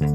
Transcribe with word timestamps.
Olá, 0.00 0.08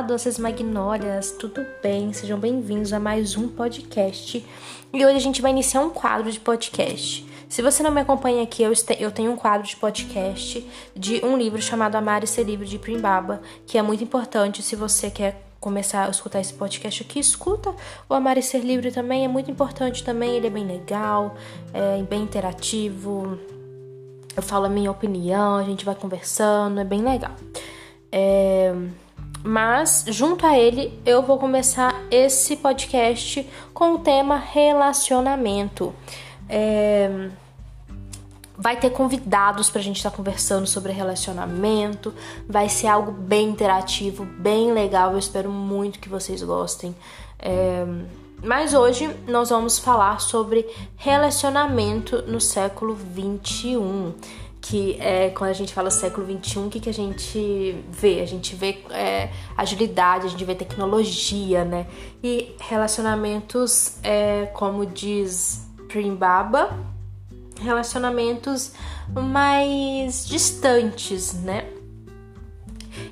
doces 0.00 0.38
magnólias, 0.38 1.32
tudo 1.32 1.60
bem? 1.82 2.14
Sejam 2.14 2.38
bem-vindos 2.38 2.94
a 2.94 3.00
mais 3.00 3.36
um 3.36 3.48
podcast. 3.48 4.42
E 4.92 5.04
hoje 5.04 5.16
a 5.16 5.20
gente 5.20 5.42
vai 5.42 5.50
iniciar 5.50 5.82
um 5.82 5.90
quadro 5.90 6.32
de 6.32 6.40
podcast. 6.40 7.26
Se 7.48 7.62
você 7.62 7.82
não 7.82 7.90
me 7.90 8.00
acompanha 8.00 8.42
aqui, 8.42 8.62
eu 8.62 9.10
tenho 9.12 9.32
um 9.32 9.36
quadro 9.36 9.66
de 9.66 9.76
podcast 9.76 10.66
de 10.94 11.24
um 11.24 11.36
livro 11.36 11.62
chamado 11.62 11.94
Amar 11.94 12.24
e 12.24 12.26
Ser 12.26 12.44
Livre 12.44 12.66
de 12.66 12.78
Primbaba, 12.78 13.40
que 13.66 13.78
é 13.78 13.82
muito 13.82 14.02
importante 14.02 14.62
se 14.62 14.74
você 14.74 15.10
quer 15.10 15.42
começar 15.60 16.06
a 16.06 16.10
escutar 16.10 16.40
esse 16.40 16.52
podcast 16.52 17.02
aqui, 17.02 17.18
escuta 17.18 17.74
o 18.08 18.14
Amar 18.14 18.36
e 18.36 18.42
Ser 18.42 18.60
Livre 18.60 18.92
também, 18.92 19.24
é 19.24 19.28
muito 19.28 19.50
importante 19.50 20.04
também, 20.04 20.36
ele 20.36 20.48
é 20.48 20.50
bem 20.50 20.66
legal, 20.66 21.34
é 21.72 22.02
bem 22.02 22.22
interativo, 22.22 23.38
eu 24.36 24.42
falo 24.42 24.66
a 24.66 24.68
minha 24.68 24.90
opinião, 24.90 25.56
a 25.56 25.62
gente 25.62 25.84
vai 25.84 25.94
conversando, 25.94 26.78
é 26.80 26.84
bem 26.84 27.02
legal. 27.02 27.32
É... 28.12 28.74
Mas, 29.42 30.04
junto 30.08 30.44
a 30.44 30.58
ele, 30.58 31.00
eu 31.06 31.22
vou 31.22 31.38
começar 31.38 31.94
esse 32.10 32.56
podcast 32.56 33.48
com 33.72 33.94
o 33.94 33.98
tema 33.98 34.36
relacionamento. 34.36 35.94
É... 36.48 37.30
Vai 38.58 38.78
ter 38.78 38.90
convidados 38.90 39.68
pra 39.68 39.82
gente 39.82 39.96
estar 39.96 40.10
tá 40.10 40.16
conversando 40.16 40.66
sobre 40.66 40.90
relacionamento. 40.92 42.12
Vai 42.48 42.68
ser 42.68 42.86
algo 42.86 43.12
bem 43.12 43.50
interativo, 43.50 44.24
bem 44.24 44.72
legal. 44.72 45.12
Eu 45.12 45.18
espero 45.18 45.50
muito 45.50 45.98
que 45.98 46.08
vocês 46.08 46.42
gostem. 46.42 46.94
É... 47.38 47.84
Mas 48.42 48.74
hoje 48.74 49.14
nós 49.26 49.50
vamos 49.50 49.78
falar 49.78 50.20
sobre 50.20 50.66
relacionamento 50.96 52.22
no 52.22 52.40
século 52.40 52.94
21 52.94 54.14
que 54.68 54.96
é 55.00 55.30
quando 55.30 55.50
a 55.50 55.54
gente 55.54 55.72
fala 55.72 55.90
século 55.90 56.26
XXI, 56.26 56.58
o 56.58 56.68
que, 56.68 56.80
que 56.80 56.90
a 56.90 56.94
gente 56.94 57.84
vê? 57.88 58.20
A 58.20 58.26
gente 58.26 58.56
vê 58.56 58.82
é, 58.90 59.30
agilidade, 59.56 60.26
a 60.26 60.28
gente 60.28 60.44
vê 60.44 60.56
tecnologia, 60.56 61.64
né? 61.64 61.86
E 62.22 62.52
relacionamentos, 62.58 63.96
é, 64.02 64.46
como 64.54 64.84
diz 64.84 65.65
Primbaba, 65.88 66.70
relacionamentos 67.60 68.72
mais 69.08 70.26
distantes, 70.26 71.32
né? 71.34 71.72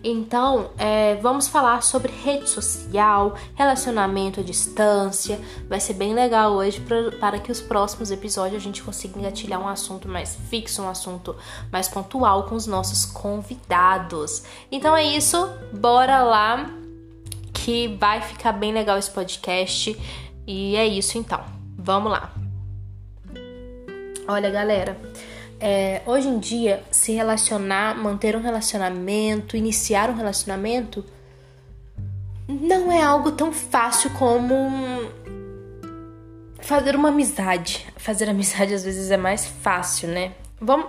Então, 0.02 0.70
é, 0.76 1.16
vamos 1.16 1.48
falar 1.48 1.82
sobre 1.82 2.12
rede 2.12 2.48
social, 2.48 3.34
relacionamento 3.54 4.40
à 4.40 4.42
distância. 4.42 5.40
Vai 5.68 5.80
ser 5.80 5.94
bem 5.94 6.14
legal 6.14 6.52
hoje 6.52 6.80
pra, 6.80 7.10
para 7.12 7.38
que 7.38 7.50
os 7.50 7.60
próximos 7.60 8.10
episódios 8.10 8.60
a 8.60 8.64
gente 8.64 8.82
consiga 8.82 9.18
engatilhar 9.18 9.60
um 9.60 9.68
assunto 9.68 10.08
mais 10.08 10.36
fixo, 10.48 10.82
um 10.82 10.88
assunto 10.88 11.36
mais 11.70 11.88
pontual 11.88 12.44
com 12.44 12.54
os 12.54 12.66
nossos 12.66 13.04
convidados. 13.04 14.42
Então 14.70 14.96
é 14.96 15.04
isso, 15.04 15.48
bora 15.72 16.22
lá 16.22 16.70
que 17.52 17.96
vai 17.98 18.20
ficar 18.20 18.52
bem 18.52 18.72
legal 18.72 18.98
esse 18.98 19.10
podcast. 19.10 19.96
E 20.46 20.76
é 20.76 20.86
isso 20.86 21.16
então. 21.16 21.42
Vamos 21.78 22.12
lá. 22.12 22.43
Olha, 24.26 24.50
galera, 24.50 24.96
é, 25.60 26.00
hoje 26.06 26.28
em 26.28 26.38
dia, 26.38 26.82
se 26.90 27.12
relacionar, 27.12 27.96
manter 27.96 28.34
um 28.36 28.40
relacionamento, 28.40 29.56
iniciar 29.56 30.08
um 30.08 30.14
relacionamento, 30.14 31.04
não 32.48 32.90
é 32.90 33.02
algo 33.02 33.32
tão 33.32 33.52
fácil 33.52 34.10
como 34.10 34.54
fazer 36.60 36.96
uma 36.96 37.10
amizade. 37.10 37.86
Fazer 37.96 38.28
amizade 38.28 38.72
às 38.72 38.84
vezes 38.84 39.10
é 39.10 39.16
mais 39.16 39.46
fácil, 39.46 40.08
né? 40.08 40.32
Vamos, 40.60 40.88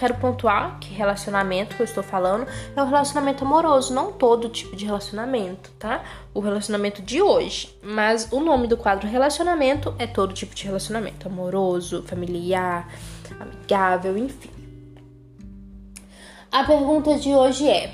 quero 0.00 0.14
pontuar 0.14 0.80
que 0.80 0.94
relacionamento 0.94 1.76
que 1.76 1.82
eu 1.82 1.84
estou 1.84 2.02
falando 2.02 2.46
é 2.74 2.82
o 2.82 2.86
relacionamento 2.86 3.44
amoroso, 3.44 3.92
não 3.92 4.10
todo 4.10 4.48
tipo 4.48 4.74
de 4.74 4.86
relacionamento, 4.86 5.70
tá? 5.78 6.02
O 6.32 6.40
relacionamento 6.40 7.02
de 7.02 7.20
hoje. 7.20 7.78
Mas 7.82 8.26
o 8.32 8.40
nome 8.40 8.66
do 8.66 8.78
quadro 8.78 9.06
relacionamento 9.06 9.94
é 9.98 10.06
todo 10.06 10.32
tipo 10.32 10.54
de 10.54 10.64
relacionamento, 10.64 11.28
amoroso, 11.28 12.02
familiar, 12.04 12.88
amigável, 13.38 14.16
enfim. 14.16 14.50
A 16.50 16.64
pergunta 16.64 17.18
de 17.18 17.34
hoje 17.34 17.68
é: 17.68 17.92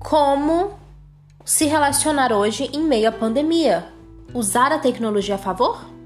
Como 0.00 0.72
se 1.44 1.66
relacionar 1.66 2.32
hoje 2.32 2.68
em 2.74 2.82
meio 2.82 3.08
à 3.08 3.12
pandemia? 3.12 3.86
Usar 4.34 4.72
a 4.72 4.78
tecnologia 4.80 5.36
a 5.36 5.38
favor? 5.38 5.97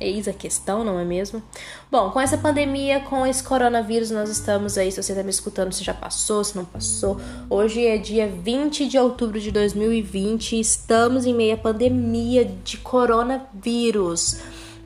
Eis 0.00 0.26
a 0.26 0.32
questão, 0.32 0.82
não 0.82 0.98
é 0.98 1.04
mesmo? 1.04 1.42
Bom, 1.90 2.10
com 2.10 2.20
essa 2.20 2.36
pandemia, 2.36 3.00
com 3.00 3.24
esse 3.24 3.42
coronavírus, 3.42 4.10
nós 4.10 4.28
estamos 4.28 4.76
aí. 4.76 4.90
Se 4.90 5.02
você 5.02 5.12
está 5.12 5.22
me 5.22 5.30
escutando, 5.30 5.72
se 5.72 5.84
já 5.84 5.94
passou, 5.94 6.42
se 6.42 6.56
não 6.56 6.64
passou. 6.64 7.20
Hoje 7.48 7.86
é 7.86 7.96
dia 7.96 8.26
20 8.28 8.88
de 8.88 8.98
outubro 8.98 9.38
de 9.38 9.52
2020 9.52 10.56
e 10.56 10.60
estamos 10.60 11.26
em 11.26 11.34
meio 11.34 11.54
à 11.54 11.56
pandemia 11.56 12.44
de 12.44 12.78
coronavírus. 12.78 14.40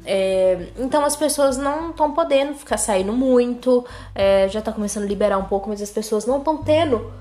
É, 0.04 0.68
então 0.78 1.04
as 1.04 1.16
pessoas 1.16 1.56
não 1.56 1.90
estão 1.90 2.12
podendo 2.12 2.54
ficar 2.54 2.78
saindo 2.78 3.12
muito, 3.12 3.84
é, 4.14 4.48
já 4.48 4.60
está 4.60 4.72
começando 4.72 5.04
a 5.04 5.06
liberar 5.06 5.36
um 5.36 5.44
pouco, 5.44 5.68
mas 5.68 5.82
as 5.82 5.90
pessoas 5.90 6.24
não 6.24 6.38
estão 6.38 6.56
tendo 6.58 7.12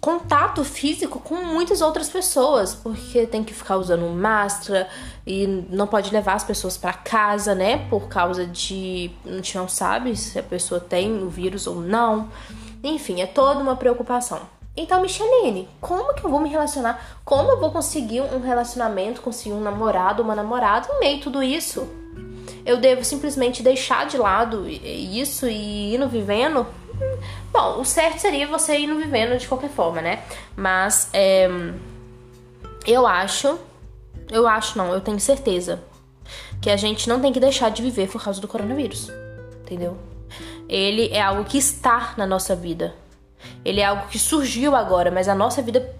contato 0.00 0.64
físico 0.64 1.20
com 1.20 1.34
muitas 1.34 1.82
outras 1.82 2.08
pessoas, 2.08 2.74
porque 2.74 3.26
tem 3.26 3.44
que 3.44 3.52
ficar 3.52 3.76
usando 3.76 4.06
máscara 4.06 4.88
e 5.26 5.46
não 5.46 5.86
pode 5.86 6.10
levar 6.10 6.34
as 6.34 6.44
pessoas 6.44 6.78
para 6.78 6.94
casa, 6.94 7.54
né? 7.54 7.86
Por 7.90 8.08
causa 8.08 8.46
de 8.46 9.10
a 9.26 9.32
gente 9.32 9.56
não 9.58 9.68
sabe 9.68 10.16
se 10.16 10.38
a 10.38 10.42
pessoa 10.42 10.80
tem 10.80 11.22
o 11.22 11.28
vírus 11.28 11.66
ou 11.66 11.76
não. 11.76 12.28
Enfim, 12.82 13.20
é 13.20 13.26
toda 13.26 13.60
uma 13.60 13.76
preocupação. 13.76 14.40
Então, 14.74 15.02
Micheline, 15.02 15.68
como 15.80 16.14
que 16.14 16.24
eu 16.24 16.30
vou 16.30 16.40
me 16.40 16.48
relacionar? 16.48 17.20
Como 17.22 17.50
eu 17.50 17.60
vou 17.60 17.70
conseguir 17.70 18.22
um 18.22 18.40
relacionamento, 18.40 19.20
conseguir 19.20 19.52
um 19.52 19.60
namorado, 19.60 20.22
uma 20.22 20.34
namorada 20.34 20.88
em 20.90 21.00
meio 21.00 21.18
a 21.18 21.22
tudo 21.22 21.42
isso? 21.42 21.86
Eu 22.64 22.78
devo 22.78 23.04
simplesmente 23.04 23.62
deixar 23.62 24.06
de 24.06 24.16
lado 24.16 24.66
isso 24.66 25.46
e 25.46 25.94
ir 25.94 25.98
no 25.98 26.08
vivendo? 26.08 26.66
Bom, 27.52 27.80
o 27.80 27.84
certo 27.84 28.18
seria 28.18 28.46
você 28.46 28.78
ir 28.78 28.86
no 28.86 28.96
vivendo 28.96 29.38
de 29.38 29.48
qualquer 29.48 29.70
forma, 29.70 30.00
né? 30.00 30.22
Mas 30.56 31.10
é, 31.12 31.48
eu 32.86 33.06
acho, 33.06 33.58
eu 34.30 34.46
acho 34.46 34.78
não, 34.78 34.92
eu 34.92 35.00
tenho 35.00 35.18
certeza 35.18 35.82
que 36.60 36.70
a 36.70 36.76
gente 36.76 37.08
não 37.08 37.20
tem 37.20 37.32
que 37.32 37.40
deixar 37.40 37.70
de 37.70 37.82
viver 37.82 38.08
por 38.08 38.22
causa 38.22 38.40
do 38.40 38.46
coronavírus, 38.46 39.10
entendeu? 39.62 39.96
Ele 40.68 41.08
é 41.08 41.20
algo 41.20 41.44
que 41.44 41.58
está 41.58 42.14
na 42.16 42.26
nossa 42.26 42.54
vida. 42.54 42.94
Ele 43.64 43.80
é 43.80 43.86
algo 43.86 44.06
que 44.08 44.18
surgiu 44.18 44.76
agora, 44.76 45.10
mas 45.10 45.28
a 45.28 45.34
nossa 45.34 45.60
vida 45.60 45.92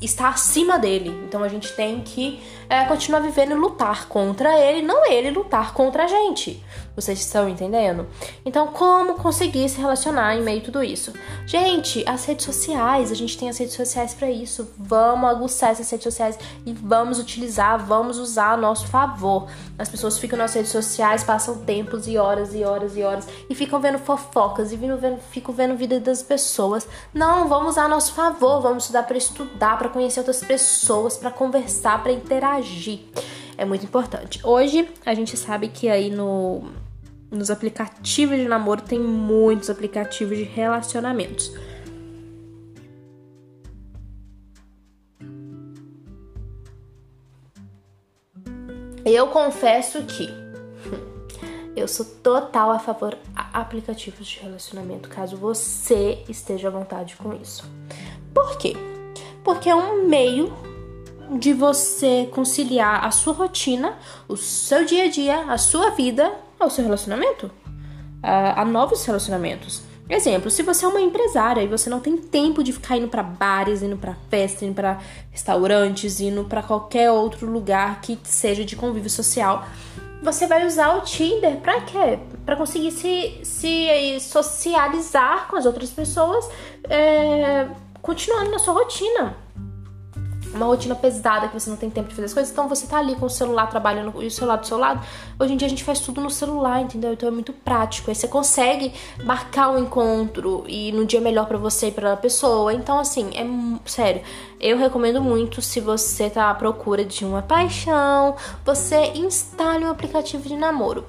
está 0.00 0.28
acima 0.28 0.78
dele. 0.78 1.10
Então 1.26 1.42
a 1.42 1.48
gente 1.48 1.72
tem 1.72 2.00
que 2.00 2.40
é, 2.68 2.84
continuar 2.84 3.20
vivendo 3.20 3.52
e 3.52 3.54
lutar 3.54 4.08
contra 4.08 4.58
ele, 4.58 4.82
não 4.82 5.10
ele 5.10 5.30
lutar 5.30 5.72
contra 5.72 6.04
a 6.04 6.06
gente. 6.06 6.62
Vocês 6.96 7.18
estão 7.18 7.48
entendendo? 7.48 8.06
Então, 8.46 8.68
como 8.68 9.14
conseguir 9.14 9.68
se 9.68 9.80
relacionar 9.80 10.36
em 10.36 10.42
meio 10.42 10.60
a 10.60 10.64
tudo 10.64 10.82
isso? 10.82 11.12
Gente, 11.44 12.04
as 12.08 12.24
redes 12.24 12.44
sociais, 12.44 13.10
a 13.10 13.16
gente 13.16 13.36
tem 13.36 13.48
as 13.48 13.58
redes 13.58 13.74
sociais 13.74 14.14
para 14.14 14.30
isso. 14.30 14.70
Vamos 14.78 15.28
aguçar 15.28 15.70
essas 15.70 15.90
redes 15.90 16.04
sociais 16.04 16.38
e 16.64 16.72
vamos 16.72 17.18
utilizar, 17.18 17.84
vamos 17.84 18.18
usar 18.18 18.52
a 18.52 18.56
nosso 18.56 18.86
favor. 18.86 19.48
As 19.76 19.88
pessoas 19.88 20.18
ficam 20.18 20.38
nas 20.38 20.54
redes 20.54 20.70
sociais, 20.70 21.24
passam 21.24 21.58
tempos 21.64 22.06
e 22.06 22.16
horas 22.16 22.54
e 22.54 22.62
horas 22.62 22.96
e 22.96 23.02
horas 23.02 23.26
e 23.50 23.56
ficam 23.56 23.80
vendo 23.80 23.98
fofocas 23.98 24.70
e 24.70 24.76
vendo, 24.76 25.18
ficam 25.32 25.52
vendo 25.52 25.76
vida 25.76 25.98
das 25.98 26.22
pessoas. 26.22 26.86
Não, 27.12 27.48
vamos 27.48 27.70
usar 27.70 27.86
a 27.86 27.88
nosso 27.88 28.12
favor, 28.12 28.60
vamos 28.60 28.84
estudar 28.84 29.02
para 29.02 29.16
estudar, 29.16 29.78
para 29.78 29.88
conhecer 29.88 30.20
outras 30.20 30.44
pessoas, 30.44 31.16
para 31.16 31.32
conversar, 31.32 32.00
para 32.04 32.12
interagir. 32.12 32.53
É 33.56 33.64
muito 33.64 33.84
importante. 33.84 34.40
Hoje 34.44 34.88
a 35.04 35.14
gente 35.14 35.36
sabe 35.36 35.68
que 35.68 35.88
aí 35.88 36.10
no 36.10 36.64
nos 37.30 37.50
aplicativos 37.50 38.36
de 38.36 38.46
namoro 38.46 38.80
tem 38.80 39.00
muitos 39.00 39.68
aplicativos 39.68 40.38
de 40.38 40.44
relacionamentos. 40.44 41.52
Eu 49.04 49.26
confesso 49.28 50.02
que 50.04 50.28
eu 51.76 51.86
sou 51.86 52.06
total 52.06 52.70
a 52.70 52.78
favor 52.78 53.18
a 53.34 53.60
aplicativos 53.60 54.26
de 54.26 54.40
relacionamento, 54.40 55.08
caso 55.08 55.36
você 55.36 56.24
esteja 56.28 56.68
à 56.68 56.70
vontade 56.70 57.16
com 57.16 57.34
isso. 57.34 57.70
Por 58.32 58.56
quê? 58.56 58.74
Porque 59.42 59.68
é 59.68 59.74
um 59.74 60.08
meio 60.08 60.52
de 61.38 61.52
você 61.52 62.28
conciliar 62.32 63.04
a 63.04 63.10
sua 63.10 63.32
rotina, 63.32 63.94
o 64.28 64.36
seu 64.36 64.84
dia 64.84 65.04
a 65.04 65.08
dia, 65.08 65.44
a 65.48 65.58
sua 65.58 65.90
vida 65.90 66.32
ao 66.58 66.70
seu 66.70 66.84
relacionamento, 66.84 67.50
a, 68.22 68.62
a 68.62 68.64
novos 68.64 69.04
relacionamentos. 69.04 69.82
Exemplo, 70.08 70.50
se 70.50 70.62
você 70.62 70.84
é 70.84 70.88
uma 70.88 71.00
empresária 71.00 71.62
e 71.62 71.66
você 71.66 71.88
não 71.88 71.98
tem 71.98 72.16
tempo 72.16 72.62
de 72.62 72.72
ficar 72.72 72.98
indo 72.98 73.08
para 73.08 73.22
bares, 73.22 73.82
indo 73.82 73.96
para 73.96 74.14
festas, 74.28 74.62
indo 74.62 74.74
para 74.74 75.00
restaurantes, 75.30 76.20
indo 76.20 76.44
para 76.44 76.62
qualquer 76.62 77.10
outro 77.10 77.50
lugar 77.50 78.02
que 78.02 78.18
seja 78.22 78.64
de 78.64 78.76
convívio 78.76 79.08
social, 79.08 79.66
você 80.22 80.46
vai 80.46 80.66
usar 80.66 80.96
o 80.96 81.00
Tinder 81.02 81.56
para 81.56 81.80
quê? 81.82 82.18
Para 82.44 82.54
conseguir 82.54 82.90
se, 82.92 83.40
se 83.42 84.20
socializar 84.20 85.48
com 85.48 85.56
as 85.56 85.64
outras 85.64 85.90
pessoas, 85.90 86.48
é, 86.88 87.66
continuando 88.02 88.50
na 88.50 88.58
sua 88.58 88.74
rotina 88.74 89.43
uma 90.54 90.66
rotina 90.66 90.94
pesada 90.94 91.48
que 91.48 91.58
você 91.58 91.68
não 91.68 91.76
tem 91.76 91.90
tempo 91.90 92.08
de 92.08 92.14
fazer 92.14 92.26
as 92.26 92.34
coisas, 92.34 92.52
então 92.52 92.68
você 92.68 92.86
tá 92.86 92.98
ali 92.98 93.14
com 93.16 93.26
o 93.26 93.30
celular 93.30 93.66
trabalhando 93.68 94.22
e 94.22 94.26
o 94.26 94.30
celular 94.30 94.56
do 94.56 94.66
seu 94.66 94.78
lado. 94.78 95.04
Hoje 95.38 95.52
em 95.52 95.56
dia 95.56 95.66
a 95.66 95.68
gente 95.68 95.84
faz 95.84 96.00
tudo 96.00 96.20
no 96.20 96.30
celular, 96.30 96.80
entendeu? 96.80 97.12
Então 97.12 97.28
é 97.28 97.32
muito 97.32 97.52
prático. 97.52 98.10
Aí 98.10 98.14
você 98.14 98.28
consegue 98.28 98.92
marcar 99.24 99.70
um 99.70 99.78
encontro 99.78 100.64
e 100.66 100.92
no 100.92 101.04
dia 101.04 101.20
melhor 101.20 101.46
para 101.46 101.58
você 101.58 101.88
e 101.88 101.92
para 101.92 102.12
a 102.12 102.16
pessoa. 102.16 102.72
Então 102.72 102.98
assim, 102.98 103.30
é 103.34 103.44
sério. 103.88 104.22
Eu 104.60 104.78
recomendo 104.78 105.20
muito 105.20 105.60
se 105.60 105.80
você 105.80 106.30
tá 106.30 106.50
à 106.50 106.54
procura 106.54 107.04
de 107.04 107.24
uma 107.24 107.42
paixão, 107.42 108.36
você 108.64 109.12
instale 109.14 109.84
um 109.84 109.90
aplicativo 109.90 110.48
de 110.48 110.56
namoro. 110.56 111.04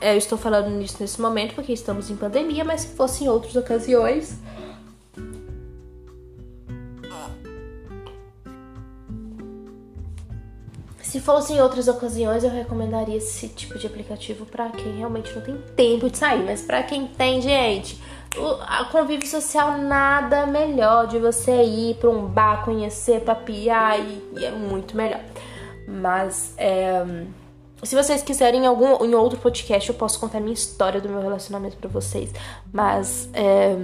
Eu 0.00 0.16
estou 0.16 0.36
falando 0.36 0.68
nisso 0.70 0.96
nesse 1.00 1.20
momento 1.20 1.54
porque 1.54 1.72
estamos 1.72 2.10
em 2.10 2.16
pandemia, 2.16 2.64
mas 2.64 2.82
se 2.82 2.88
fosse 2.88 3.24
em 3.24 3.28
outras 3.28 3.56
ocasiões, 3.56 4.38
Se 11.16 11.22
fosse 11.22 11.54
em 11.54 11.62
outras 11.62 11.88
ocasiões, 11.88 12.44
eu 12.44 12.50
recomendaria 12.50 13.16
esse 13.16 13.48
tipo 13.48 13.78
de 13.78 13.86
aplicativo 13.86 14.44
para 14.44 14.68
quem 14.68 14.98
realmente 14.98 15.34
não 15.34 15.40
tem 15.40 15.56
tempo 15.74 16.10
de 16.10 16.18
sair, 16.18 16.44
mas 16.44 16.60
para 16.60 16.82
quem 16.82 17.06
tem, 17.06 17.40
gente, 17.40 17.98
o 18.36 18.46
a 18.60 18.84
convívio 18.92 19.26
social 19.26 19.78
nada 19.78 20.44
melhor 20.44 21.06
de 21.06 21.18
você 21.18 21.62
ir 21.62 21.94
para 21.94 22.10
um 22.10 22.26
bar, 22.26 22.62
conhecer, 22.66 23.22
papiar 23.22 23.98
e, 23.98 24.22
e, 24.36 24.44
é 24.44 24.50
muito 24.50 24.94
melhor. 24.94 25.22
Mas 25.88 26.52
é, 26.58 27.02
se 27.82 27.96
vocês 27.96 28.22
quiserem 28.22 28.64
em 28.64 28.66
algum 28.66 29.02
em 29.02 29.14
outro 29.14 29.38
podcast, 29.38 29.88
eu 29.88 29.94
posso 29.94 30.20
contar 30.20 30.38
minha 30.38 30.52
história 30.52 31.00
do 31.00 31.08
meu 31.08 31.22
relacionamento 31.22 31.78
para 31.78 31.88
vocês. 31.88 32.30
Mas 32.70 33.26
é, 33.32 33.74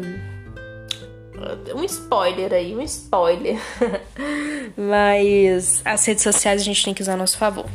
um 1.75 1.85
spoiler 1.85 2.53
aí, 2.53 2.75
um 2.75 2.83
spoiler. 2.83 3.61
Mas 4.77 5.83
as 5.85 6.05
redes 6.05 6.23
sociais 6.23 6.61
a 6.61 6.65
gente 6.65 6.85
tem 6.85 6.95
que 6.95 7.03
usar 7.03 7.15
a 7.15 7.17
nosso 7.17 7.39
favor. 7.39 7.67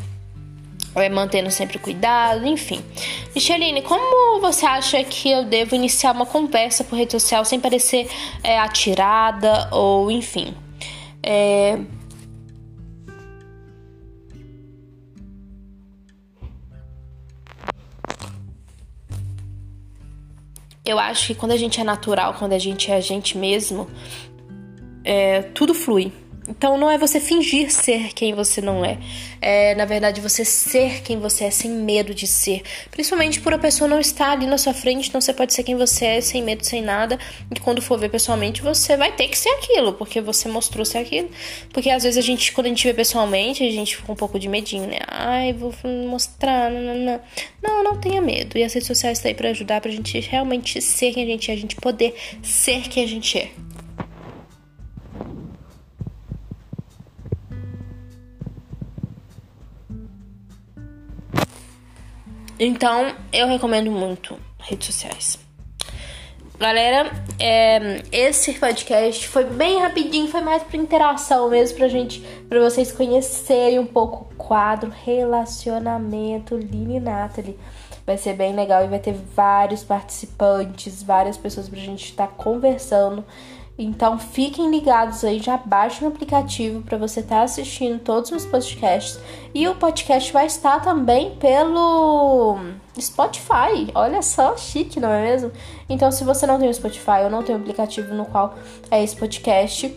É 0.96 1.10
mantendo 1.10 1.52
sempre 1.52 1.78
cuidado, 1.78 2.46
enfim. 2.46 2.84
Micheline, 3.36 3.84
como 3.84 4.42
você 4.42 4.66
acha 4.66 5.04
que 5.04 5.30
eu 5.30 5.44
devo 5.44 5.76
iniciar 5.76 6.12
uma 6.12 6.26
conversa 6.26 6.84
por 6.84 6.98
rede 6.98 7.12
social 7.12 7.46
sem 7.46 7.60
parecer 7.60 8.10
é, 8.44 8.58
atirada 8.58 9.70
ou 9.72 10.10
enfim? 10.10 10.56
É, 11.22 11.78
eu 20.92 21.00
acho 21.00 21.28
que 21.28 21.36
quando 21.36 21.52
a 21.52 21.58
gente 21.58 21.80
é 21.80 21.84
natural, 21.84 22.34
quando 22.34 22.54
a 22.54 22.60
gente 22.60 22.92
é 22.92 22.96
a 22.96 23.02
gente 23.02 23.38
mesmo, 23.38 23.88
é, 25.04 25.42
tudo 25.42 25.74
flui. 25.74 26.12
Então 26.48 26.78
não 26.78 26.90
é 26.90 26.98
você 26.98 27.20
fingir 27.20 27.72
ser 27.72 28.14
quem 28.14 28.34
você 28.34 28.62
não 28.62 28.84
é. 28.84 28.98
É, 29.42 29.76
na 29.76 29.86
verdade, 29.86 30.22
você 30.22 30.46
ser 30.46 31.02
quem 31.02 31.20
você 31.20 31.46
é 31.46 31.52
sem 31.52 31.70
medo 31.70 32.14
de 32.14 32.26
ser. 32.26 32.62
Principalmente 32.90 33.42
por 33.42 33.54
a 33.54 33.60
pessoa 33.60 33.88
não 33.88 34.00
estar 34.00 34.32
ali 34.32 34.46
na 34.48 34.58
sua 34.58 34.74
frente, 34.74 35.10
então 35.10 35.20
você 35.20 35.34
pode 35.34 35.54
ser 35.54 35.64
quem 35.64 35.76
você 35.76 36.06
é, 36.06 36.22
sem 36.22 36.42
medo, 36.42 36.66
sem 36.66 36.82
nada. 36.82 37.20
E 37.54 37.60
quando 37.60 37.82
for 37.82 38.00
ver 38.00 38.10
pessoalmente, 38.10 38.62
você 38.62 38.96
vai 38.96 39.12
ter 39.12 39.28
que 39.28 39.38
ser 39.38 39.50
aquilo, 39.50 39.94
porque 39.94 40.22
você 40.22 40.48
mostrou 40.48 40.86
ser 40.86 41.00
aquilo. 41.00 41.30
Porque 41.74 41.90
às 41.90 42.04
vezes 42.04 42.18
a 42.18 42.22
gente, 42.22 42.52
quando 42.54 42.68
a 42.68 42.70
gente 42.70 42.88
vê 42.88 42.94
pessoalmente, 42.94 43.64
a 43.64 43.72
gente 43.72 43.96
fica 43.98 44.12
um 44.12 44.16
pouco 44.16 44.40
de 44.40 44.48
medinho, 44.48 44.88
né? 44.88 45.00
Ai, 45.08 45.54
vou 45.54 45.74
mostrar. 46.10 46.72
Não, 46.72 46.82
não, 46.82 46.96
não. 46.96 47.22
não, 47.62 47.84
não 47.84 48.00
tenha 48.00 48.22
medo. 48.22 48.58
E 48.58 48.64
as 48.64 48.74
redes 48.74 48.88
sociais 48.88 49.18
estão 49.18 49.30
aí 49.30 49.36
pra 49.36 49.50
ajudar 49.50 49.82
pra 49.82 49.92
gente 49.92 50.20
realmente 50.22 50.82
ser 50.82 51.14
quem 51.14 51.24
a 51.24 51.28
gente 51.28 51.52
é, 51.52 51.54
a 51.54 51.58
gente 51.58 51.76
poder 51.76 52.16
ser 52.42 52.84
quem 52.84 53.04
a 53.04 53.08
gente 53.08 53.38
é. 53.38 53.52
Então, 62.60 63.14
eu 63.32 63.48
recomendo 63.48 63.92
muito 63.92 64.38
redes 64.60 64.88
sociais. 64.88 65.38
Galera, 66.60 67.12
é, 67.38 68.02
esse 68.12 68.54
podcast 68.54 69.28
foi 69.28 69.44
bem 69.44 69.80
rapidinho, 69.80 70.28
foi 70.28 70.42
mais 70.42 70.64
para 70.64 70.76
interação 70.76 71.52
mesmo, 71.52 71.78
pra 71.78 71.88
gente, 71.88 72.20
pra 72.50 72.60
vocês 72.60 72.92
conhecerem 72.92 73.78
um 73.78 73.86
pouco 73.86 74.28
o 74.34 74.36
quadro 74.38 74.92
Relacionamento 75.06 76.58
Lini 76.58 77.00
Natalie. 77.00 77.60
Vai 78.08 78.18
ser 78.18 78.34
bem 78.34 78.56
legal 78.56 78.84
e 78.84 78.88
vai 78.88 78.98
ter 78.98 79.14
vários 79.14 79.84
participantes, 79.84 81.04
várias 81.04 81.38
pessoas 81.38 81.70
pra 81.70 81.78
gente 81.78 82.06
estar 82.06 82.26
tá 82.26 82.34
conversando 82.34 83.24
então 83.78 84.18
fiquem 84.18 84.72
ligados 84.72 85.24
aí, 85.24 85.40
já 85.40 85.56
baixem 85.56 86.08
o 86.08 86.12
aplicativo 86.12 86.82
para 86.82 86.98
você 86.98 87.20
estar 87.20 87.38
tá 87.38 87.42
assistindo 87.44 88.00
todos 88.00 88.32
os 88.32 88.44
podcasts. 88.44 89.20
E 89.54 89.68
o 89.68 89.76
podcast 89.76 90.34
vai 90.34 90.48
estar 90.48 90.82
também 90.82 91.36
pelo 91.36 92.58
Spotify. 93.00 93.92
Olha 93.94 94.24
só, 94.24 94.58
chique, 94.58 95.00
não 95.00 95.12
é 95.12 95.22
mesmo? 95.22 95.52
Então, 95.88 96.12
se 96.12 96.24
você 96.24 96.48
não 96.48 96.58
tem 96.58 96.70
o 96.70 96.74
Spotify 96.74 97.24
ou 97.24 97.30
não 97.30 97.44
tem 97.44 97.56
o 97.56 97.60
aplicativo 97.60 98.16
no 98.16 98.26
qual 98.26 98.56
é 98.90 99.04
esse 99.04 99.16
podcast, 99.16 99.96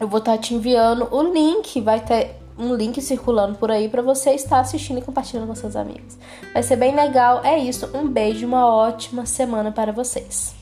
eu 0.00 0.08
vou 0.08 0.18
estar 0.18 0.32
tá 0.32 0.38
te 0.38 0.54
enviando 0.54 1.06
o 1.14 1.22
link. 1.22 1.78
Vai 1.82 2.00
ter 2.00 2.36
um 2.58 2.74
link 2.74 3.02
circulando 3.02 3.58
por 3.58 3.70
aí 3.70 3.86
para 3.86 4.00
você 4.00 4.30
estar 4.30 4.60
assistindo 4.60 4.98
e 4.98 5.02
compartilhando 5.02 5.46
com 5.46 5.54
seus 5.54 5.76
amigos. 5.76 6.16
Vai 6.54 6.62
ser 6.62 6.76
bem 6.76 6.94
legal. 6.94 7.42
É 7.44 7.58
isso. 7.58 7.90
Um 7.94 8.08
beijo, 8.08 8.46
uma 8.46 8.66
ótima 8.66 9.26
semana 9.26 9.70
para 9.70 9.92
vocês. 9.92 10.61